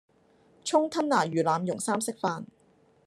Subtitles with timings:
[0.63, 2.45] 蔥吞拿魚腩茸三色飯